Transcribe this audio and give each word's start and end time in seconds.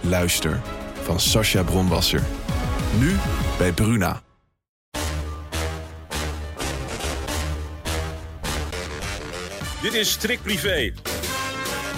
Luister 0.00 0.60
van 1.02 1.20
Sascha 1.20 1.62
Bronwasser. 1.62 2.22
Nu 2.98 3.16
bij 3.58 3.72
Bruna. 3.72 4.22
Dit 9.82 9.94
is 9.94 10.16
Trick 10.16 10.42
Privé. 10.42 10.92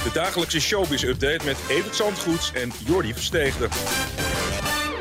De 0.02 0.10
dagelijkse 0.12 0.60
showbiz-update 0.60 1.45
met 1.45 1.57
Evert 1.69 1.95
Zandgoeds 1.95 2.52
en 2.52 2.73
Jordi 2.87 3.12
Versteegde. 3.12 3.69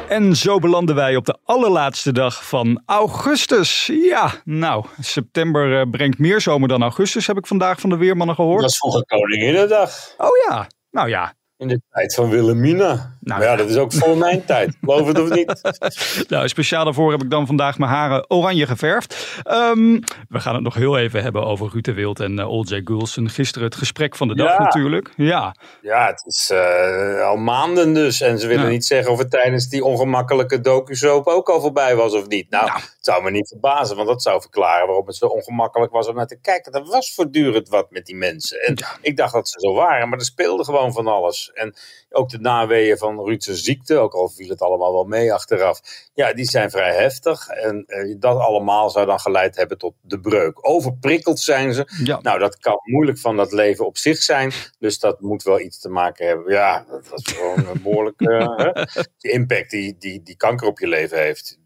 En 0.09 0.35
zo 0.35 0.59
belanden 0.59 0.95
wij 0.95 1.15
op 1.15 1.25
de 1.25 1.37
allerlaatste 1.43 2.11
dag 2.11 2.47
van 2.47 2.81
augustus. 2.85 3.85
Ja, 3.85 4.31
nou, 4.43 4.85
september 4.99 5.79
eh, 5.79 5.89
brengt 5.89 6.19
meer 6.19 6.41
zomer 6.41 6.67
dan 6.67 6.81
augustus, 6.81 7.27
heb 7.27 7.37
ik 7.37 7.47
vandaag 7.47 7.79
van 7.79 7.89
de 7.89 7.97
Weermannen 7.97 8.35
gehoord. 8.35 8.61
Dat 8.61 8.69
is 8.69 8.77
vroeger 8.77 9.05
Koninginnedag. 9.05 10.13
Oh 10.17 10.29
ja, 10.47 10.67
nou 10.91 11.09
ja. 11.09 11.33
In 11.59 11.67
de 11.67 11.81
tijd 11.91 12.13
van 12.13 12.29
Wilhelmina. 12.29 13.17
Nou, 13.19 13.43
ja, 13.43 13.55
dat 13.55 13.69
is 13.69 13.77
ook 13.77 13.93
voor 13.93 14.17
mijn 14.17 14.45
tijd. 14.45 14.77
Geloof 14.81 15.07
het 15.07 15.19
of 15.19 15.29
niet? 15.29 15.61
nou, 16.29 16.47
speciaal 16.47 16.83
daarvoor 16.83 17.11
heb 17.11 17.23
ik 17.23 17.29
dan 17.29 17.45
vandaag 17.45 17.77
mijn 17.77 17.91
haren 17.91 18.29
oranje 18.29 18.65
geverfd. 18.65 19.41
Ehm, 19.43 19.99
we 20.29 20.39
gaan 20.39 20.53
het 20.53 20.63
nog 20.63 20.73
heel 20.73 20.97
even 20.97 21.21
hebben 21.21 21.45
over 21.45 21.69
Ruud 21.71 21.83
de 21.83 21.93
Wild 21.93 22.19
en 22.19 22.33
uh, 22.33 22.43
eh, 22.43 22.61
J. 22.63 22.81
Gulsen. 22.83 23.29
Gisteren 23.29 23.67
het 23.67 23.77
gesprek 23.77 24.15
van 24.15 24.27
de 24.27 24.35
dag 24.35 24.59
natuurlijk. 24.59 25.13
Ja, 25.15 25.55
ja 25.81 26.07
het 26.07 26.23
is 26.25 26.51
uh, 26.53 27.27
al 27.27 27.35
maanden 27.35 27.93
dus. 27.93 28.21
En 28.21 28.39
ze 28.39 28.47
willen 28.47 28.69
niet 28.69 28.85
zeggen 28.85 29.11
of 29.11 29.17
het 29.17 29.31
tijdens 29.31 29.69
die 29.69 29.83
ongemakkelijke 29.83 30.61
docusoap 30.61 31.27
ook 31.27 31.49
al 31.49 31.61
voorbij 31.61 31.95
was 31.95 32.13
of 32.13 32.27
niet. 32.27 32.49
Nou, 32.49 32.71
het 32.71 32.97
zou 32.99 33.23
me 33.23 33.31
niet 33.31 33.47
verbazen, 33.47 33.95
want 33.95 34.07
dat 34.07 34.21
zou 34.21 34.41
verklaren 34.41 34.87
waarom 34.87 35.07
het 35.07 35.15
zo 35.15 35.25
ongemakkelijk 35.25 35.91
was 35.91 36.07
om 36.07 36.15
naar 36.15 36.27
te 36.27 36.39
kijken. 36.39 36.73
Er 36.73 36.83
was 36.83 37.13
voortdurend 37.13 37.69
wat 37.69 37.91
met 37.91 38.05
die 38.05 38.15
mensen. 38.15 38.59
En 38.61 38.77
ik 39.01 39.17
dacht 39.17 39.33
dat 39.33 39.49
ze 39.49 39.59
zo 39.59 39.73
waren, 39.73 40.09
maar 40.09 40.19
er 40.19 40.25
speelde 40.25 40.63
gewoon 40.63 40.93
van 40.93 41.07
alles. 41.07 41.48
En 41.53 41.75
ook 42.09 42.29
de 42.29 42.39
naweeën 42.39 42.97
van 42.97 43.25
Ruudse 43.25 43.55
ziekte, 43.55 43.97
ook 43.97 44.13
al 44.13 44.29
viel 44.29 44.49
het 44.49 44.61
allemaal 44.61 44.93
wel 44.93 45.03
mee 45.03 45.33
achteraf. 45.33 45.81
Ja, 46.13 46.33
die 46.33 46.45
zijn 46.45 46.69
vrij 46.69 46.95
heftig. 46.95 47.47
En 47.47 47.83
eh, 47.87 48.15
dat 48.19 48.37
allemaal 48.37 48.89
zou 48.89 49.05
dan 49.05 49.19
geleid 49.19 49.55
hebben 49.55 49.77
tot 49.77 49.93
de 50.01 50.19
breuk. 50.19 50.67
Overprikkeld 50.67 51.39
zijn 51.39 51.73
ze. 51.73 52.17
Nou, 52.21 52.39
dat 52.39 52.57
kan 52.57 52.79
moeilijk 52.83 53.17
van 53.17 53.35
dat 53.35 53.51
leven 53.51 53.85
op 53.85 53.97
zich 53.97 54.17
zijn. 54.17 54.51
Dus 54.79 54.99
dat 54.99 55.21
moet 55.21 55.43
wel 55.43 55.59
iets 55.59 55.79
te 55.79 55.89
maken 55.89 56.27
hebben. 56.27 56.53
Ja, 56.53 56.85
dat 56.87 57.19
is 57.19 57.33
gewoon 57.33 57.67
een 57.67 57.81
behoorlijke 57.81 58.87
impact 59.19 59.69
die, 59.69 59.95
die, 59.99 60.23
die 60.23 60.37
kanker 60.37 60.67
op 60.67 60.79
je 60.79 60.87
leven 60.87 61.17
heeft 61.17 61.58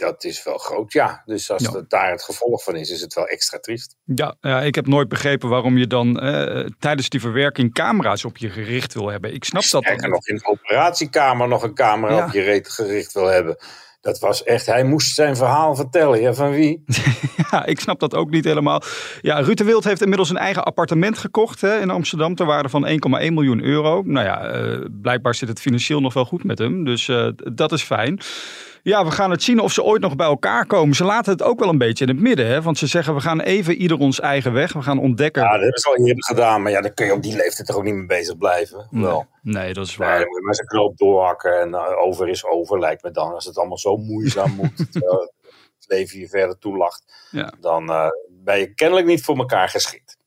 dat 0.00 0.24
is 0.24 0.42
wel 0.42 0.58
groot, 0.58 0.92
ja. 0.92 1.22
Dus 1.24 1.50
als 1.50 1.62
dat 1.62 1.90
daar 1.90 2.10
het 2.10 2.22
gevolg 2.22 2.62
van 2.62 2.76
is, 2.76 2.90
is 2.90 3.00
het 3.00 3.14
wel 3.14 3.26
extra 3.26 3.58
triest. 3.58 3.96
Ja, 4.04 4.36
ja 4.40 4.62
ik 4.62 4.74
heb 4.74 4.86
nooit 4.86 5.08
begrepen 5.08 5.48
waarom 5.48 5.78
je 5.78 5.86
dan 5.86 6.20
eh, 6.20 6.66
tijdens 6.78 7.08
die 7.08 7.20
verwerking 7.20 7.72
camera's 7.72 8.24
op 8.24 8.36
je 8.36 8.50
gericht 8.50 8.94
wil 8.94 9.08
hebben. 9.08 9.34
Ik 9.34 9.44
snap 9.44 9.62
dat. 9.70 9.82
Sterker 9.82 10.08
nog 10.08 10.26
in 10.26 10.36
de 10.36 10.46
operatiekamer 10.46 11.48
nog 11.48 11.62
een 11.62 11.74
camera 11.74 12.24
op 12.24 12.32
je 12.32 12.62
gericht 12.62 13.12
wil 13.12 13.26
hebben. 13.26 13.56
Dat 14.00 14.18
was 14.18 14.42
echt, 14.42 14.66
hij 14.66 14.84
moest 14.84 15.14
zijn 15.14 15.36
verhaal 15.36 15.74
vertellen. 15.74 16.20
Ja, 16.20 16.34
van 16.34 16.50
wie? 16.50 16.84
ja, 17.50 17.66
ik 17.66 17.80
snap 17.80 18.00
dat 18.00 18.14
ook 18.14 18.30
niet 18.30 18.44
helemaal. 18.44 18.82
Ja, 19.20 19.40
Ruud 19.40 19.56
de 19.56 19.64
Wild 19.64 19.84
heeft 19.84 20.00
inmiddels 20.00 20.30
een 20.30 20.36
eigen 20.36 20.64
appartement 20.64 21.18
gekocht 21.18 21.60
hè, 21.60 21.80
in 21.80 21.90
Amsterdam 21.90 22.34
ter 22.34 22.46
waarde 22.46 22.68
van 22.68 22.86
1,1 22.88 22.92
miljoen 23.08 23.62
euro. 23.62 24.02
Nou 24.04 24.26
ja, 24.26 24.54
uh, 24.54 24.84
blijkbaar 24.90 25.34
zit 25.34 25.48
het 25.48 25.60
financieel 25.60 26.00
nog 26.00 26.14
wel 26.14 26.24
goed 26.24 26.44
met 26.44 26.58
hem. 26.58 26.84
Dus 26.84 27.08
uh, 27.08 27.28
dat 27.52 27.72
is 27.72 27.82
fijn. 27.82 28.20
Ja, 28.82 29.04
we 29.04 29.10
gaan 29.10 29.30
het 29.30 29.42
zien 29.42 29.60
of 29.60 29.72
ze 29.72 29.82
ooit 29.82 30.02
nog 30.02 30.16
bij 30.16 30.26
elkaar 30.26 30.66
komen. 30.66 30.96
Ze 30.96 31.04
laten 31.04 31.32
het 31.32 31.42
ook 31.42 31.58
wel 31.58 31.68
een 31.68 31.78
beetje 31.78 32.04
in 32.04 32.10
het 32.10 32.20
midden. 32.20 32.46
Hè? 32.46 32.62
Want 32.62 32.78
ze 32.78 32.86
zeggen, 32.86 33.14
we 33.14 33.20
gaan 33.20 33.40
even 33.40 33.74
ieder 33.74 33.98
ons 33.98 34.20
eigen 34.20 34.52
weg. 34.52 34.72
We 34.72 34.82
gaan 34.82 34.98
ontdekken. 34.98 35.42
Ja, 35.42 35.52
dat 35.52 35.60
hebben 35.60 35.80
ze 35.80 35.88
al 35.88 36.06
eerder 36.06 36.24
gedaan. 36.24 36.62
Maar 36.62 36.72
ja, 36.72 36.80
dan 36.80 36.94
kun 36.94 37.06
je 37.06 37.12
op 37.12 37.22
die 37.22 37.36
leeftijd 37.36 37.66
toch 37.66 37.76
ook 37.76 37.84
niet 37.84 37.94
mee 37.94 38.06
bezig 38.06 38.36
blijven. 38.36 38.86
Nee, 38.90 39.22
nee 39.42 39.74
dat 39.74 39.86
is 39.86 39.96
waar. 39.96 40.08
Nee, 40.08 40.18
dan 40.18 40.28
moet 40.28 40.38
je 40.38 40.44
maar 40.44 40.66
knoop 40.66 40.98
doorhakken. 40.98 41.60
En 41.60 41.68
uh, 41.68 42.02
over 42.02 42.28
is 42.28 42.44
over, 42.44 42.78
lijkt 42.78 43.02
me 43.02 43.10
dan. 43.10 43.34
Als 43.34 43.44
het 43.44 43.58
allemaal 43.58 43.78
zo 43.78 43.96
moeizaam 43.96 44.54
moet. 44.60 44.78
het 44.78 45.84
leven 45.86 46.18
je 46.18 46.28
verder 46.28 46.58
toelacht. 46.58 47.28
Ja. 47.30 47.52
Dan 47.60 47.90
uh, 47.90 48.06
ben 48.28 48.58
je 48.58 48.74
kennelijk 48.74 49.06
niet 49.06 49.22
voor 49.22 49.36
elkaar 49.36 49.68
geschikt. 49.68 50.18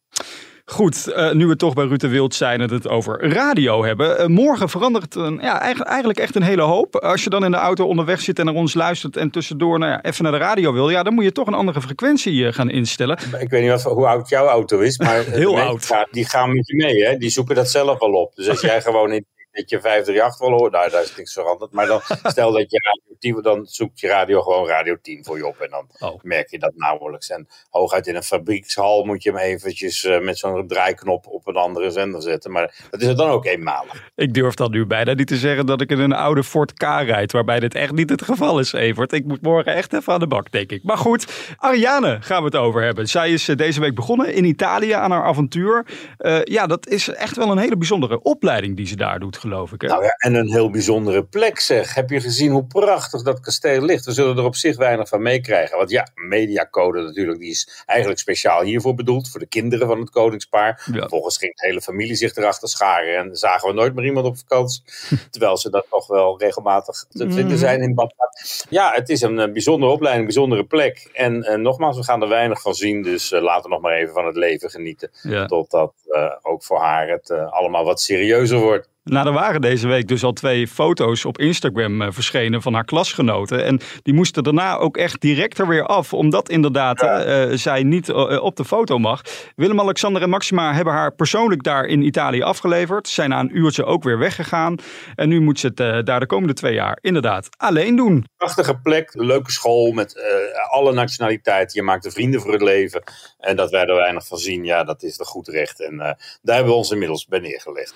Goed, 0.65 1.07
uh, 1.07 1.31
nu 1.31 1.47
we 1.47 1.55
toch 1.55 1.73
bij 1.73 1.85
Rutte 1.85 2.07
Wild 2.07 2.35
zijn 2.35 2.61
en 2.61 2.73
het 2.73 2.87
over 2.87 3.33
radio 3.33 3.83
hebben. 3.83 4.21
Uh, 4.21 4.27
morgen 4.27 4.69
verandert 4.69 5.13
het 5.13 5.41
ja, 5.41 5.59
eigenlijk 5.85 6.19
echt 6.19 6.35
een 6.35 6.43
hele 6.43 6.61
hoop. 6.61 6.95
Als 6.95 7.23
je 7.23 7.29
dan 7.29 7.45
in 7.45 7.51
de 7.51 7.57
auto 7.57 7.87
onderweg 7.87 8.21
zit 8.21 8.39
en 8.39 8.45
naar 8.45 8.53
ons 8.53 8.73
luistert 8.73 9.17
en 9.17 9.29
tussendoor 9.29 9.79
nou 9.79 9.91
ja, 9.91 10.03
even 10.03 10.23
naar 10.23 10.31
de 10.31 10.37
radio 10.37 10.73
wil, 10.73 10.89
ja, 10.89 11.03
dan 11.03 11.13
moet 11.13 11.23
je 11.23 11.31
toch 11.31 11.47
een 11.47 11.53
andere 11.53 11.81
frequentie 11.81 12.33
uh, 12.33 12.53
gaan 12.53 12.69
instellen. 12.69 13.17
Ik 13.39 13.49
weet 13.49 13.61
niet 13.61 13.69
wat, 13.69 13.83
hoe 13.83 14.07
oud 14.07 14.29
jouw 14.29 14.47
auto 14.47 14.79
is, 14.79 14.97
maar 14.97 15.23
heel 15.41 15.59
oud. 15.59 16.05
die 16.11 16.29
gaan 16.29 16.53
met 16.53 16.67
je 16.67 16.75
mee, 16.75 17.05
hè? 17.05 17.17
die 17.17 17.29
zoeken 17.29 17.55
dat 17.55 17.69
zelf 17.69 17.99
al 17.99 18.13
op. 18.13 18.35
Dus 18.35 18.49
als 18.49 18.61
jij 18.71 18.81
gewoon 18.81 19.11
in 19.11 19.25
dat 19.53 19.69
je 19.69 19.81
538 19.81 20.39
wil 20.39 20.49
horen. 20.49 20.71
Nou, 20.71 20.89
daar 20.89 21.03
is 21.03 21.15
niks 21.15 21.33
veranderd. 21.33 21.71
Maar 21.71 21.85
dan 21.85 22.01
stel 22.33 22.51
dat 22.51 22.71
je 22.71 22.79
radio 22.79 23.15
10, 23.19 23.41
dan 23.41 23.65
zoekt 23.65 23.99
je 23.99 24.07
radio 24.07 24.41
gewoon 24.41 24.67
radio 24.67 24.97
10 25.01 25.23
voor 25.23 25.37
je 25.37 25.47
op. 25.47 25.59
En 25.59 25.69
dan 25.69 26.09
oh. 26.09 26.23
merk 26.23 26.49
je 26.49 26.59
dat 26.59 26.73
nauwelijks. 26.75 27.29
En 27.29 27.47
hooguit 27.69 28.07
in 28.07 28.15
een 28.15 28.23
fabriekshal 28.23 29.03
moet 29.03 29.23
je 29.23 29.29
hem 29.29 29.39
eventjes 29.39 30.03
uh, 30.03 30.19
met 30.19 30.37
zo'n 30.37 30.67
draaiknop 30.67 31.27
op 31.27 31.47
een 31.47 31.55
andere 31.55 31.89
zender 31.89 32.21
zetten. 32.21 32.51
Maar 32.51 32.87
dat 32.91 33.01
is 33.01 33.07
het 33.07 33.17
dan 33.17 33.29
ook 33.29 33.45
eenmalig. 33.45 34.11
Ik 34.15 34.33
durf 34.33 34.53
dan 34.53 34.71
nu 34.71 34.85
bijna 34.85 35.13
niet 35.13 35.27
te 35.27 35.37
zeggen 35.37 35.65
dat 35.65 35.81
ik 35.81 35.89
in 35.89 35.99
een 35.99 36.13
oude 36.13 36.43
Ford 36.43 36.73
K 36.73 36.83
rijd. 36.83 37.31
Waarbij 37.31 37.59
dit 37.59 37.75
echt 37.75 37.91
niet 37.91 38.09
het 38.09 38.21
geval 38.21 38.59
is, 38.59 38.73
Evert. 38.73 39.11
Ik 39.13 39.25
moet 39.25 39.41
morgen 39.41 39.73
echt 39.73 39.93
even 39.93 40.13
aan 40.13 40.19
de 40.19 40.27
bak, 40.27 40.51
denk 40.51 40.71
ik. 40.71 40.83
Maar 40.83 40.97
goed, 40.97 41.53
Ariane 41.57 42.17
gaan 42.21 42.39
we 42.39 42.45
het 42.45 42.55
over 42.55 42.83
hebben. 42.83 43.07
Zij 43.07 43.31
is 43.31 43.47
eh, 43.47 43.55
deze 43.55 43.79
week 43.79 43.95
begonnen 43.95 44.33
in 44.33 44.45
Italië 44.45 44.91
aan 44.91 45.11
haar 45.11 45.23
avontuur. 45.23 45.85
Uh, 46.19 46.43
ja, 46.43 46.67
dat 46.67 46.87
is 46.87 47.09
echt 47.09 47.35
wel 47.35 47.51
een 47.51 47.57
hele 47.57 47.77
bijzondere 47.77 48.21
opleiding 48.21 48.75
die 48.75 48.87
ze 48.87 48.95
daar 48.95 49.19
doet 49.19 49.37
geloof 49.43 49.71
ik. 49.71 49.81
Hè? 49.81 49.87
Nou 49.87 50.03
ja, 50.03 50.09
en 50.17 50.33
een 50.33 50.51
heel 50.51 50.69
bijzondere 50.69 51.23
plek 51.23 51.59
zeg. 51.59 51.95
Heb 51.95 52.09
je 52.09 52.21
gezien 52.21 52.51
hoe 52.51 52.65
prachtig 52.65 53.21
dat 53.21 53.39
kasteel 53.39 53.81
ligt? 53.81 54.05
We 54.05 54.11
zullen 54.11 54.37
er 54.37 54.43
op 54.43 54.55
zich 54.55 54.77
weinig 54.77 55.07
van 55.07 55.21
meekrijgen. 55.21 55.77
Want 55.77 55.89
ja, 55.89 56.07
mediacode 56.15 57.01
natuurlijk, 57.01 57.39
die 57.39 57.49
is 57.49 57.83
eigenlijk 57.85 58.19
speciaal 58.19 58.61
hiervoor 58.61 58.95
bedoeld. 58.95 59.29
Voor 59.29 59.39
de 59.39 59.45
kinderen 59.45 59.87
van 59.87 59.99
het 59.99 60.09
koningspaar. 60.09 60.83
Ja. 60.91 60.99
Vervolgens 60.99 61.37
ging 61.37 61.55
de 61.55 61.67
hele 61.67 61.81
familie 61.81 62.15
zich 62.15 62.35
erachter 62.35 62.69
scharen. 62.69 63.17
En 63.17 63.35
zagen 63.35 63.67
we 63.67 63.73
nooit 63.73 63.95
meer 63.95 64.05
iemand 64.05 64.25
op 64.25 64.37
vakantie. 64.37 64.83
terwijl 65.31 65.57
ze 65.57 65.69
dat 65.69 65.85
nog 65.91 66.07
wel 66.07 66.39
regelmatig 66.39 67.05
te 67.09 67.31
vinden 67.31 67.57
zijn 67.57 67.81
in 67.81 67.93
Badplaats. 67.93 68.65
Ja, 68.69 68.91
het 68.93 69.09
is 69.09 69.21
een, 69.21 69.53
bijzondere 69.53 69.91
opleiding, 69.91 70.27
een 70.27 70.33
bijzondere 70.33 70.63
plek. 70.63 71.09
En 71.13 71.35
uh, 71.35 71.55
nogmaals, 71.55 71.97
we 71.97 72.03
gaan 72.03 72.21
er 72.21 72.29
weinig 72.29 72.61
van 72.61 72.73
zien. 72.73 73.03
Dus 73.03 73.31
uh, 73.31 73.41
laten 73.41 73.63
we 73.63 73.69
nog 73.69 73.81
maar 73.81 73.93
even 73.93 74.13
van 74.13 74.25
het 74.25 74.35
leven 74.35 74.69
genieten. 74.69 75.11
Totdat 75.47 75.93
uh, 76.07 76.31
ook 76.41 76.63
voor 76.63 76.79
haar 76.79 77.07
het 77.07 77.31
allemaal 77.31 77.85
wat 77.85 78.01
serieuzer 78.01 78.59
wordt. 78.59 78.91
Nou, 79.03 79.27
er 79.27 79.33
waren 79.33 79.61
deze 79.61 79.87
week 79.87 80.07
dus 80.07 80.23
al 80.23 80.33
twee 80.33 80.67
foto's 80.67 81.25
op 81.25 81.37
Instagram 81.37 82.01
uh, 82.01 82.07
verschenen 82.11 82.61
van 82.61 82.73
haar 82.73 82.85
klasgenoten. 82.85 83.65
En 83.65 83.79
die 84.01 84.13
moesten 84.13 84.43
daarna 84.43 84.77
ook 84.77 84.97
echt 84.97 85.21
direct 85.21 85.57
er 85.57 85.67
weer 85.67 85.85
af, 85.85 86.13
omdat 86.13 86.49
inderdaad 86.49 87.03
uh, 87.03 87.57
zij 87.57 87.83
niet 87.83 88.09
uh, 88.09 88.43
op 88.43 88.55
de 88.55 88.65
foto 88.65 88.97
mag. 88.97 89.21
Willem-Alexander 89.55 90.21
en 90.21 90.29
Maxima 90.29 90.73
hebben 90.73 90.93
haar 90.93 91.15
persoonlijk 91.15 91.63
daar 91.63 91.85
in 91.85 92.01
Italië 92.01 92.41
afgeleverd. 92.41 93.07
Zijn 93.07 93.29
na 93.29 93.39
een 93.39 93.57
uurtje 93.57 93.85
ook 93.85 94.03
weer 94.03 94.17
weggegaan. 94.17 94.75
En 95.15 95.29
nu 95.29 95.41
moet 95.41 95.59
ze 95.59 95.71
het 95.73 96.05
daar 96.05 96.19
de 96.19 96.25
komende 96.25 96.53
twee 96.53 96.73
jaar 96.73 96.97
inderdaad 97.01 97.49
alleen 97.57 97.95
doen. 97.95 98.25
Prachtige 98.37 98.79
plek, 98.79 99.09
leuke 99.13 99.51
school 99.51 99.91
met 99.91 100.23
alle 100.69 100.93
nationaliteiten. 100.93 101.79
Je 101.79 101.85
maakt 101.85 102.05
er 102.05 102.11
vrienden 102.11 102.41
voor 102.41 102.51
het 102.51 102.61
leven. 102.61 103.03
En 103.39 103.55
dat 103.55 103.71
wij 103.71 103.85
er 103.85 103.95
weinig 103.95 104.27
van 104.27 104.37
zien, 104.37 104.63
ja, 104.63 104.83
dat 104.83 105.03
is 105.03 105.19
er 105.19 105.25
goed 105.25 105.47
recht. 105.47 105.81
En 105.81 105.97
daar 106.41 106.55
hebben 106.55 106.73
we 106.73 106.77
ons 106.77 106.91
inmiddels 106.91 107.25
bij 107.25 107.39
neergelegd. 107.39 107.93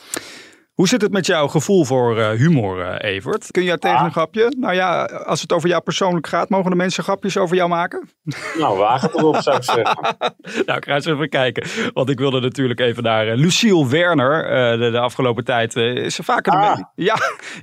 Hoe 0.77 0.88
zit 0.88 1.01
het 1.01 1.12
met 1.12 1.25
jouw 1.25 1.47
gevoel 1.47 1.85
voor 1.85 2.18
uh, 2.18 2.29
humor, 2.29 2.79
uh, 2.79 2.95
Evert? 3.12 3.51
Kun 3.51 3.63
je 3.63 3.77
tegen 3.77 4.06
een 4.06 4.12
grapje? 4.12 4.53
Nou 4.57 4.74
ja, 4.74 5.03
als 5.06 5.41
het 5.41 5.51
over 5.51 5.69
jou 5.69 5.81
persoonlijk 5.81 6.27
gaat, 6.27 6.50
mogen 6.50 6.69
de 6.69 6.77
mensen 6.77 7.03
grapjes 7.03 7.38
over 7.38 7.56
jou 7.56 7.69
maken? 7.69 8.09
Nou, 8.57 8.77
waag 8.77 9.01
het 9.01 9.13
erop, 9.13 9.35
zou 9.35 9.57
ik 9.57 9.63
zeggen. 9.63 9.97
nou, 10.65 10.77
ik 10.77 10.85
ga 10.85 10.94
eens 10.94 11.06
even 11.06 11.29
kijken. 11.29 11.68
Want 11.94 12.09
ik 12.09 12.19
wilde 12.19 12.39
natuurlijk 12.39 12.79
even 12.79 13.03
naar 13.03 13.27
uh, 13.27 13.35
Lucille 13.35 13.88
Werner. 13.88 14.44
De, 14.77 14.91
de, 14.91 15.00
afgelopen 15.00 15.44
tijd 15.44 15.75
is 15.75 16.15
ze 16.15 16.24
vaker... 16.24 16.53
Ah. 16.53 16.79
Ja, 16.95 17.15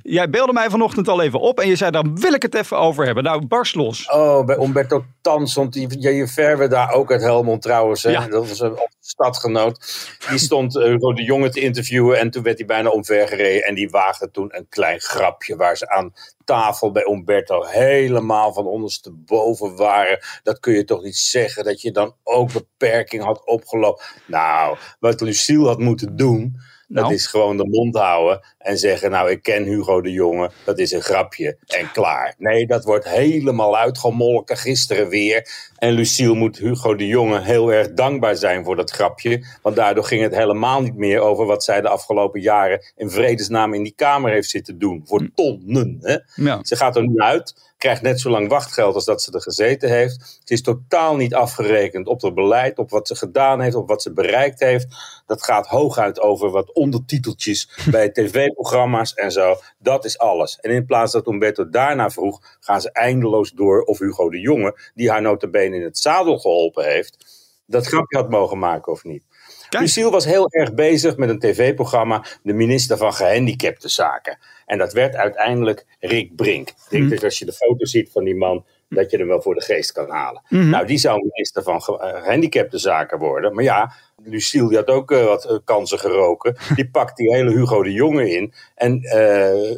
jij 0.03 0.29
beelde 0.29 0.53
mij 0.53 0.69
vanochtend 0.69 1.07
al 1.07 1.21
even 1.21 1.39
op 1.39 1.59
en 1.59 1.67
je 1.67 1.75
zei, 1.75 1.91
daar 1.91 2.13
wil 2.13 2.33
ik 2.33 2.41
het 2.41 2.55
even 2.55 2.77
over 2.77 3.05
hebben. 3.05 3.23
Nou, 3.23 3.45
barst 3.45 3.75
los. 3.75 4.09
Oh, 4.11 4.45
bij 4.45 4.57
Umberto 4.57 5.05
Tan 5.21 5.47
stond 5.47 5.73
die, 5.73 5.99
je 5.99 6.27
Verwe 6.27 6.67
daar 6.67 6.91
ook 6.91 7.11
uit 7.11 7.21
Helmond 7.21 7.61
trouwens. 7.61 8.03
Hè? 8.03 8.09
Ja. 8.09 8.27
Dat 8.27 8.47
was 8.47 8.59
een 8.59 8.77
stadgenoot. 8.99 10.07
Die 10.29 10.39
stond 10.39 10.75
uh, 10.75 10.97
de 10.99 11.23
jongen 11.23 11.51
te 11.51 11.59
interviewen 11.59 12.19
en 12.19 12.29
toen 12.29 12.43
werd 12.43 12.57
hij 12.57 12.67
bijna 12.67 12.89
om 12.89 13.03
omvergereden. 13.09 13.63
En 13.63 13.75
die 13.75 13.89
waagde 13.89 14.31
toen 14.31 14.55
een 14.57 14.67
klein 14.69 14.99
grapje 14.99 15.55
waar 15.55 15.77
ze 15.77 15.89
aan 15.89 16.13
tafel 16.43 16.91
bij 16.91 17.07
Umberto 17.11 17.63
helemaal 17.63 18.53
van 18.53 18.65
ondersteboven 18.65 19.75
waren. 19.75 20.19
Dat 20.43 20.59
kun 20.59 20.73
je 20.73 20.83
toch 20.83 21.03
niet 21.03 21.17
zeggen 21.17 21.63
dat 21.63 21.81
je 21.81 21.91
dan 21.91 22.15
ook 22.23 22.53
beperking 22.53 23.23
had 23.23 23.45
opgelopen. 23.45 24.03
Nou, 24.27 24.77
wat 24.99 25.21
Lucille 25.21 25.67
had 25.67 25.79
moeten 25.79 26.15
doen 26.15 26.59
dat 26.87 27.03
Nou. 27.03 27.13
is 27.13 27.27
gewoon 27.27 27.57
de 27.57 27.67
mond 27.67 27.95
houden 27.95 28.45
en 28.57 28.77
zeggen: 28.77 29.11
Nou, 29.11 29.29
ik 29.29 29.41
ken 29.43 29.63
Hugo 29.63 30.01
de 30.01 30.11
Jonge, 30.11 30.49
dat 30.65 30.79
is 30.79 30.91
een 30.91 31.01
grapje 31.01 31.57
en 31.67 31.91
klaar. 31.91 32.35
Nee, 32.37 32.67
dat 32.67 32.83
wordt 32.83 33.09
helemaal 33.09 33.77
uitgemolken 33.77 34.57
gisteren 34.57 35.07
weer. 35.09 35.47
En 35.77 35.91
Lucille 35.91 36.33
moet 36.35 36.57
Hugo 36.57 36.95
de 36.95 37.07
Jonge 37.07 37.41
heel 37.41 37.73
erg 37.73 37.93
dankbaar 37.93 38.35
zijn 38.35 38.63
voor 38.63 38.75
dat 38.75 38.91
grapje. 38.91 39.45
Want 39.61 39.75
daardoor 39.75 40.03
ging 40.03 40.21
het 40.21 40.35
helemaal 40.35 40.81
niet 40.81 40.95
meer 40.95 41.19
over 41.19 41.45
wat 41.45 41.63
zij 41.63 41.81
de 41.81 41.89
afgelopen 41.89 42.41
jaren 42.41 42.85
in 42.95 43.09
vredesnaam 43.09 43.73
in 43.73 43.83
die 43.83 43.93
Kamer 43.95 44.31
heeft 44.31 44.49
zitten 44.49 44.79
doen. 44.79 45.01
Voor 45.05 45.29
tonnen. 45.35 45.97
Hè? 46.01 46.17
Ja. 46.35 46.59
Ze 46.61 46.75
gaat 46.75 46.95
er 46.95 47.07
nu 47.07 47.19
uit, 47.19 47.73
krijgt 47.77 48.01
net 48.01 48.19
zo 48.19 48.29
lang 48.29 48.49
wachtgeld 48.49 48.95
als 48.95 49.05
dat 49.05 49.21
ze 49.21 49.31
er 49.31 49.41
gezeten 49.41 49.89
heeft. 49.89 50.39
Ze 50.43 50.53
is 50.53 50.61
totaal 50.61 51.15
niet 51.15 51.33
afgerekend 51.33 52.07
op 52.07 52.21
het 52.21 52.33
beleid, 52.33 52.77
op 52.77 52.89
wat 52.89 53.07
ze 53.07 53.15
gedaan 53.15 53.61
heeft, 53.61 53.75
op 53.75 53.87
wat 53.87 54.01
ze 54.01 54.13
bereikt 54.13 54.59
heeft. 54.59 54.87
Dat 55.25 55.43
gaat 55.43 55.67
hooguit 55.67 56.19
over 56.19 56.49
wat 56.49 56.73
ondertiteltjes 56.73 57.69
bij 57.91 58.09
tv-programma's 58.09 59.13
en 59.13 59.31
zo. 59.31 59.55
Dat 59.79 60.05
is 60.05 60.17
alles. 60.17 60.57
En 60.59 60.71
in 60.71 60.85
plaats 60.85 61.11
dat 61.11 61.27
Umberto 61.27 61.69
daarna 61.69 62.09
vroeg, 62.09 62.57
gaan 62.59 62.81
ze 62.81 62.91
eindeloos 62.91 63.51
door 63.51 63.81
of 63.81 63.99
Hugo 63.99 64.29
de 64.29 64.39
Jonge, 64.39 64.79
die 64.93 65.09
haar 65.09 65.21
notabene 65.21 65.75
in 65.75 65.83
het 65.83 65.97
zadel 65.97 66.39
geholpen 66.39 66.85
heeft, 66.85 67.44
dat 67.65 67.87
grapje 67.87 68.17
had 68.17 68.29
mogen 68.29 68.59
maken 68.59 68.91
of 68.91 69.03
niet. 69.03 69.23
Kijk. 69.69 69.83
Lucille 69.83 70.09
was 70.09 70.25
heel 70.25 70.51
erg 70.51 70.73
bezig 70.73 71.17
met 71.17 71.29
een 71.29 71.39
tv-programma, 71.39 72.25
de 72.43 72.53
minister 72.53 72.97
van 72.97 73.13
Gehandicapte 73.13 73.89
Zaken. 73.89 74.37
En 74.65 74.77
dat 74.77 74.93
werd 74.93 75.15
uiteindelijk 75.15 75.85
Rick 75.99 76.35
Brink. 76.35 76.69
Ik 76.69 76.75
denk 76.89 77.09
dat 77.09 77.23
als 77.23 77.39
je 77.39 77.45
de 77.45 77.53
foto 77.53 77.85
ziet 77.85 78.11
van 78.11 78.23
die 78.23 78.35
man, 78.35 78.65
dat 78.89 79.11
je 79.11 79.17
hem 79.17 79.27
wel 79.27 79.41
voor 79.41 79.55
de 79.55 79.61
geest 79.61 79.91
kan 79.91 80.09
halen. 80.09 80.41
Nou, 80.49 80.85
die 80.85 80.97
zou 80.97 81.17
minister 81.17 81.63
van 81.63 81.75
eh, 81.75 82.21
Gehandicapte 82.21 82.77
Zaken 82.77 83.19
worden. 83.19 83.53
Maar 83.53 83.63
ja, 83.63 83.93
Lucille 84.23 84.67
die 84.67 84.77
had 84.77 84.87
ook 84.87 85.11
eh, 85.11 85.25
wat 85.25 85.45
eh, 85.45 85.57
kansen 85.63 85.99
geroken. 85.99 86.55
Die 86.75 86.89
pakt 86.89 87.17
die 87.17 87.35
hele 87.35 87.51
Hugo 87.51 87.83
de 87.83 87.91
Jonge 87.91 88.29
in. 88.29 88.53
En 88.75 88.99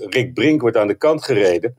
Rick 0.10 0.34
Brink 0.34 0.62
wordt 0.62 0.78
aan 0.78 0.88
de 0.88 0.96
kant 0.98 1.24
gereden. 1.24 1.76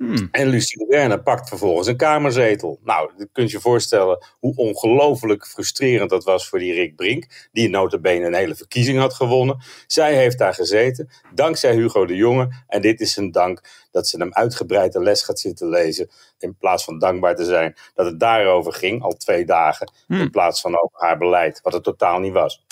Hmm. 0.00 0.28
En 0.30 0.48
Lucie 0.48 0.86
Werner 0.88 1.22
pakt 1.22 1.48
vervolgens 1.48 1.86
een 1.86 1.96
kamerzetel. 1.96 2.78
Nou, 2.84 3.10
je 3.16 3.28
kunt 3.32 3.50
je 3.50 3.60
voorstellen 3.60 4.26
hoe 4.38 4.56
ongelooflijk 4.56 5.46
frustrerend 5.46 6.10
dat 6.10 6.24
was 6.24 6.48
voor 6.48 6.58
die 6.58 6.72
Rick 6.72 6.96
Brink. 6.96 7.48
Die 7.52 7.68
notabene 7.68 8.26
een 8.26 8.34
hele 8.34 8.54
verkiezing 8.54 8.98
had 8.98 9.14
gewonnen. 9.14 9.58
Zij 9.86 10.14
heeft 10.14 10.38
daar 10.38 10.54
gezeten, 10.54 11.08
dankzij 11.34 11.74
Hugo 11.74 12.06
de 12.06 12.16
Jonge. 12.16 12.48
En 12.66 12.80
dit 12.80 13.00
is 13.00 13.16
een 13.16 13.30
dank 13.30 13.60
dat 13.90 14.08
ze 14.08 14.18
hem 14.18 14.32
uitgebreid 14.32 14.92
de 14.92 15.02
les 15.02 15.22
gaat 15.22 15.40
zitten 15.40 15.68
lezen. 15.68 16.10
In 16.38 16.56
plaats 16.56 16.84
van 16.84 16.98
dankbaar 16.98 17.36
te 17.36 17.44
zijn 17.44 17.76
dat 17.94 18.06
het 18.06 18.20
daarover 18.20 18.72
ging, 18.72 19.02
al 19.02 19.12
twee 19.12 19.44
dagen. 19.44 19.92
In 20.08 20.30
plaats 20.30 20.60
van 20.60 20.82
over 20.82 21.00
haar 21.00 21.18
beleid, 21.18 21.60
wat 21.62 21.72
het 21.72 21.84
totaal 21.84 22.18
niet 22.18 22.32
was. 22.32 22.64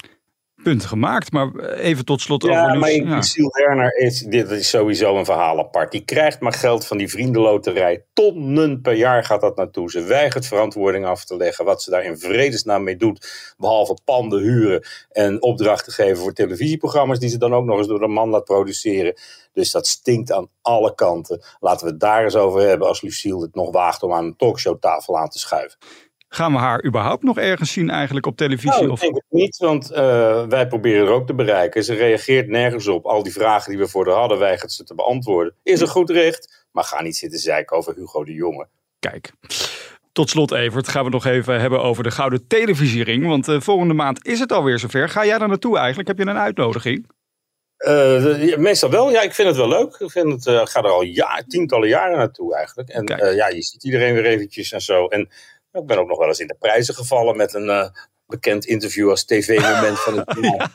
Punt 0.62 0.84
gemaakt, 0.84 1.32
maar 1.32 1.54
even 1.58 2.04
tot 2.04 2.20
slot 2.20 2.42
Ja, 2.42 2.64
over 2.64 2.78
maar. 2.78 2.90
Ja. 2.90 3.14
Lucille 3.14 3.64
Werner 3.64 3.96
is, 3.96 4.20
dit 4.20 4.50
is 4.50 4.68
sowieso 4.68 5.18
een 5.18 5.24
verhaal 5.24 5.58
apart. 5.58 5.92
Die 5.92 6.04
krijgt 6.04 6.40
maar 6.40 6.52
geld 6.52 6.86
van 6.86 6.98
die 6.98 7.08
vriendenloterij. 7.08 8.04
Tonnen 8.12 8.80
per 8.80 8.94
jaar 8.94 9.24
gaat 9.24 9.40
dat 9.40 9.56
naartoe. 9.56 9.90
Ze 9.90 10.02
weigert 10.02 10.46
verantwoording 10.46 11.06
af 11.06 11.24
te 11.24 11.36
leggen. 11.36 11.64
Wat 11.64 11.82
ze 11.82 11.90
daar 11.90 12.04
in 12.04 12.18
vredesnaam 12.18 12.82
mee 12.82 12.96
doet. 12.96 13.54
Behalve 13.56 13.98
panden 14.04 14.40
huren 14.40 14.86
en 15.10 15.42
opdrachten 15.42 15.92
geven 15.92 16.16
voor 16.16 16.32
televisieprogramma's. 16.32 17.18
Die 17.18 17.28
ze 17.28 17.38
dan 17.38 17.54
ook 17.54 17.64
nog 17.64 17.78
eens 17.78 17.86
door 17.86 18.02
een 18.02 18.12
man 18.12 18.28
laat 18.28 18.44
produceren. 18.44 19.14
Dus 19.52 19.70
dat 19.70 19.86
stinkt 19.86 20.32
aan 20.32 20.48
alle 20.62 20.94
kanten. 20.94 21.42
Laten 21.60 21.86
we 21.86 21.92
het 21.92 22.00
daar 22.00 22.24
eens 22.24 22.36
over 22.36 22.60
hebben 22.60 22.88
als 22.88 23.02
Lucille 23.02 23.42
het 23.42 23.54
nog 23.54 23.70
waagt 23.70 24.02
om 24.02 24.12
aan 24.12 24.24
een 24.24 24.36
talkshowtafel 24.36 25.18
aan 25.18 25.28
te 25.28 25.38
schuiven. 25.38 25.78
Gaan 26.28 26.52
we 26.52 26.58
haar 26.58 26.84
überhaupt 26.84 27.22
nog 27.22 27.38
ergens 27.38 27.72
zien 27.72 27.90
eigenlijk 27.90 28.26
op 28.26 28.36
televisie? 28.36 28.82
Nou, 28.82 28.92
ik 28.92 29.00
denk 29.00 29.14
het 29.14 29.24
niet, 29.28 29.56
want 29.56 29.90
eh, 29.90 30.46
wij 30.46 30.66
proberen 30.66 31.06
er 31.06 31.12
ook 31.12 31.26
te 31.26 31.34
bereiken. 31.34 31.84
Ze 31.84 31.94
reageert 31.94 32.48
nergens 32.48 32.86
op. 32.86 33.04
Al 33.04 33.22
die 33.22 33.32
vragen 33.32 33.70
die 33.70 33.80
we 33.80 33.88
voor 33.88 34.06
haar 34.06 34.18
hadden, 34.18 34.38
weigert 34.38 34.72
ze 34.72 34.84
te 34.84 34.94
beantwoorden. 34.94 35.54
Is 35.62 35.80
een 35.80 35.88
goed 35.88 36.10
recht, 36.10 36.66
maar 36.72 36.84
ga 36.84 37.02
niet 37.02 37.16
zitten 37.16 37.38
zeiken 37.38 37.76
over 37.76 37.94
Hugo 37.94 38.24
de 38.24 38.32
Jonge. 38.32 38.66
Kijk. 38.98 39.32
Tot 40.12 40.30
slot, 40.30 40.52
Evert, 40.52 40.88
gaan 40.88 41.04
we 41.04 41.10
nog 41.10 41.24
even 41.26 41.60
hebben 41.60 41.82
over 41.82 42.02
de 42.02 42.10
Gouden 42.10 42.46
Televisiering. 42.46 43.26
Want 43.26 43.48
eh, 43.48 43.60
volgende 43.60 43.94
maand 43.94 44.26
is 44.26 44.38
het 44.38 44.52
alweer 44.52 44.78
zover. 44.78 45.08
Ga 45.08 45.26
jij 45.26 45.38
daar 45.38 45.48
naartoe 45.48 45.78
eigenlijk? 45.78 46.08
Heb 46.08 46.18
je 46.18 46.26
een 46.26 46.38
uitnodiging? 46.38 47.06
Eh, 47.76 48.56
meestal 48.56 48.90
wel, 48.90 49.10
ja, 49.10 49.22
ik 49.22 49.34
vind 49.34 49.48
het 49.48 49.56
wel 49.56 49.68
leuk. 49.68 49.96
Ik 49.98 50.10
vind 50.10 50.44
het, 50.44 50.68
ga 50.68 50.82
er 50.82 50.90
al 50.90 51.02
ja, 51.02 51.42
tientallen 51.46 51.88
jaren 51.88 52.16
naartoe 52.16 52.54
eigenlijk. 52.54 52.88
En 52.88 53.34
ja, 53.34 53.48
je 53.48 53.62
ziet 53.62 53.84
iedereen 53.84 54.14
weer 54.14 54.24
eventjes 54.24 54.72
en 54.72 54.80
zo. 54.80 55.06
En 55.06 55.28
ik 55.80 55.86
ben 55.86 55.98
ook 55.98 56.08
nog 56.08 56.18
wel 56.18 56.28
eens 56.28 56.40
in 56.40 56.46
de 56.46 56.56
prijzen 56.58 56.94
gevallen 56.94 57.36
met 57.36 57.54
een 57.54 57.68
eh, 57.68 57.88
bekend 58.28 58.64
interview 58.64 59.10
als 59.10 59.24
tv-moment 59.24 59.98
van 59.98 60.16
het 60.16 60.36
jaar. 60.44 60.70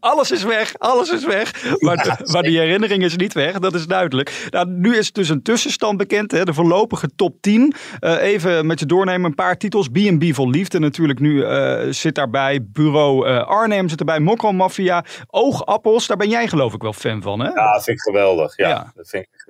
Alles 0.00 0.30
is 0.30 0.42
weg, 0.44 0.74
alles 0.78 1.10
is 1.10 1.24
weg. 1.24 1.76
Maar, 1.78 2.20
maar 2.24 2.42
die 2.42 2.58
herinnering 2.58 3.02
is 3.02 3.16
niet 3.16 3.32
weg, 3.32 3.58
dat 3.58 3.74
is 3.74 3.86
duidelijk. 3.86 4.48
Nou, 4.50 4.68
nu 4.68 4.96
is 4.96 5.12
dus 5.12 5.28
een 5.28 5.42
tussenstand 5.42 5.96
bekend, 5.96 6.30
hè, 6.30 6.44
de 6.44 6.54
voorlopige 6.54 7.08
top 7.16 7.36
10. 7.40 7.74
Eh, 8.00 8.22
even 8.22 8.66
met 8.66 8.78
je 8.80 8.86
doornemen, 8.86 9.24
een 9.24 9.34
paar 9.34 9.56
titels. 9.56 9.88
B&B 9.88 10.34
voor 10.34 10.48
Liefde 10.48 10.78
natuurlijk 10.78 11.20
nu 11.20 11.44
eh, 11.44 11.86
zit 11.90 12.14
daarbij. 12.14 12.64
Bureau 12.64 13.28
eh, 13.28 13.46
Arnhem 13.46 13.88
zit 13.88 13.98
erbij. 13.98 14.20
Mokro 14.20 14.52
Mafia. 14.52 15.04
Oogappels, 15.26 16.06
daar 16.06 16.16
ben 16.16 16.28
jij 16.28 16.48
geloof 16.48 16.74
ik 16.74 16.82
wel 16.82 16.92
fan 16.92 17.22
van, 17.22 17.40
hè? 17.40 17.48
Ja, 17.48 17.72
dat 17.72 17.84
vind 17.84 17.96
ik 17.96 18.02
geweldig. 18.02 18.56
Ja, 18.56 18.68
Ja. 18.68 18.92
Dat 18.94 19.08
vind 19.08 19.22
ik 19.22 19.44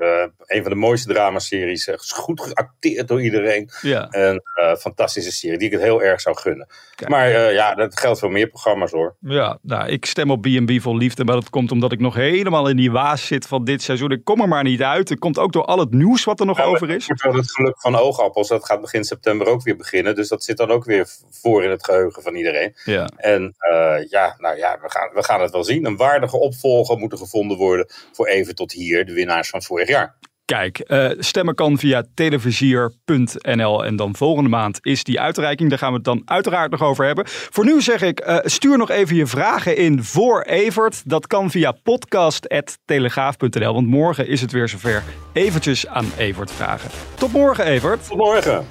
een 0.47 0.63
van 0.63 0.71
de 0.71 0.77
mooiste 0.79 1.13
dramaseries. 1.13 1.89
Goed 1.97 2.41
geacteerd 2.41 3.09
door 3.09 3.23
iedereen. 3.23 3.71
Ja. 3.81 4.07
Een 4.11 4.43
fantastische 4.79 5.33
serie 5.33 5.59
die 5.59 5.67
ik 5.67 5.73
het 5.73 5.83
heel 5.83 6.03
erg 6.03 6.21
zou 6.21 6.37
gunnen. 6.37 6.67
Maar 7.09 7.31
eh, 7.31 7.53
ja, 7.53 7.75
dat 7.75 8.01
geldt 8.01 8.19
voor 8.19 8.33
meer 8.33 8.49
programma's 8.49 8.91
hoor. 8.91 9.17
Ja, 9.21 9.59
nou, 9.63 9.89
ik 9.89 10.05
stem 10.05 10.31
op 10.31 10.43
B&B 10.43 10.81
voor 10.81 10.97
Liefde, 10.97 11.25
maar 11.25 11.35
dat 11.35 11.51
komt 11.51 11.73
omdat 11.73 11.93
ik 11.93 12.01
nog 12.01 12.15
helemaal 12.15 12.69
in 12.69 12.77
die 12.77 12.91
waas 12.91 13.27
zit 13.27 13.47
van 13.47 13.65
dit 13.65 13.83
seizoen. 13.83 14.11
Ik 14.11 14.25
kom 14.25 14.41
er 14.41 14.49
maar 14.49 14.63
niet 14.63 14.83
uit. 14.83 15.09
Het 15.09 15.19
komt 15.19 15.39
ook 15.39 15.53
door 15.53 15.65
al 15.65 15.79
het 15.79 15.91
nieuws 15.91 16.25
wat 16.25 16.41
er 16.41 16.47
nog 16.47 16.63
over 16.63 16.91
is. 16.91 17.07
Wel 17.07 17.35
het 17.35 17.53
geluk 17.53 17.81
van 17.81 17.97
oogappels. 17.97 18.49
Dat 18.49 18.65
gaat 18.65 18.81
begin 18.81 19.05
september 19.05 19.47
ook 19.47 19.63
weer 19.63 19.77
beginnen. 19.77 20.15
Dus 20.15 20.29
dat 20.29 20.45
zit 20.45 20.57
dan 20.57 20.71
ook 20.71 20.85
weer 20.85 21.07
voor 21.31 21.65
in 21.65 21.71
het 21.71 21.85
geheugen 21.85 22.23
van 22.23 22.35
iedereen. 22.35 22.75
Ja. 22.85 23.09
En 23.17 23.55
eh, 23.59 24.09
ja, 24.09 24.35
nou 24.39 24.57
ja, 24.57 24.79
we 24.83 24.91
gaan, 24.91 25.11
we 25.15 25.25
gaan 25.25 25.41
het 25.41 25.51
wel 25.51 25.65
zien. 25.65 25.85
Een 25.87 25.97
waardige 25.97 26.37
opvolger 26.37 26.99
moet 26.99 27.13
er 27.13 27.19
gevonden 27.19 27.57
worden 27.57 27.87
voor 28.13 28.27
even 28.27 28.55
tot 28.55 28.73
hier, 28.73 29.07
de 29.07 29.13
winnaars 29.13 29.49
van 29.49 29.63
vorig 29.63 29.89
jaar. 29.89 30.17
Kijk, 30.47 30.79
eh, 30.79 31.11
stemmen 31.19 31.55
kan 31.55 31.79
via 31.79 32.05
televisier.nl 32.15 33.85
en 33.85 33.97
dan 33.97 34.17
volgende 34.17 34.51
maand 34.51 34.79
is 34.83 35.05
die 35.05 35.21
uitreiking. 35.21 35.71
Daar 35.71 35.79
gaan 35.79 35.91
we 35.91 35.95
het 35.95 36.05
dan 36.05 36.23
uiteraard 36.25 36.71
nog 36.71 36.83
over 36.83 37.05
hebben. 37.05 37.25
Voor 37.27 37.65
nu 37.65 37.83
zeg 37.83 38.03
ik, 38.03 38.21
eh, 38.21 38.37
stuur 38.43 38.79
nog 38.79 38.91
even 38.91 39.17
je 39.17 39.27
vragen 39.27 39.77
in 39.77 40.03
voor 40.03 40.43
Evert. 40.43 41.11
Dat 41.11 41.27
kan 41.27 41.51
via 41.51 41.73
podcast.telegraaf.nl, 41.73 43.75
want 43.75 43.87
morgen 43.87 44.29
is 44.29 44.41
het 44.41 44.53
weer 44.53 44.69
zover. 44.69 45.03
Eventjes 45.33 45.87
aan 45.87 46.07
Evert 46.17 46.53
vragen. 46.53 46.91
Tot 47.15 47.33
morgen, 47.33 47.65
Evert. 47.65 48.09
Tot 48.09 48.17
morgen. 48.17 48.67